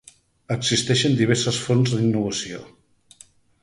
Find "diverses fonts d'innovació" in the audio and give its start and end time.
1.21-2.67